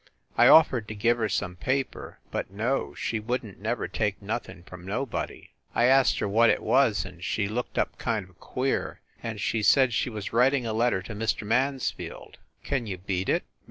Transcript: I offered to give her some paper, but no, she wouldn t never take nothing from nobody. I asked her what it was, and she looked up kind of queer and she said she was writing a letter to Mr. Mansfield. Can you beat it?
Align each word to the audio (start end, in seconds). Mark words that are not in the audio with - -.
I 0.35 0.47
offered 0.47 0.87
to 0.87 0.95
give 0.95 1.19
her 1.19 1.29
some 1.29 1.55
paper, 1.59 2.17
but 2.31 2.49
no, 2.49 2.95
she 2.95 3.19
wouldn 3.19 3.53
t 3.53 3.61
never 3.61 3.87
take 3.87 4.19
nothing 4.19 4.63
from 4.63 4.83
nobody. 4.83 5.51
I 5.75 5.83
asked 5.83 6.17
her 6.17 6.27
what 6.27 6.49
it 6.49 6.63
was, 6.63 7.05
and 7.05 7.23
she 7.23 7.47
looked 7.47 7.77
up 7.77 7.99
kind 7.99 8.27
of 8.27 8.39
queer 8.39 9.01
and 9.21 9.39
she 9.39 9.61
said 9.61 9.93
she 9.93 10.09
was 10.09 10.33
writing 10.33 10.65
a 10.65 10.73
letter 10.73 11.03
to 11.03 11.13
Mr. 11.13 11.45
Mansfield. 11.45 12.39
Can 12.63 12.87
you 12.87 12.97
beat 12.97 13.29
it? 13.29 13.43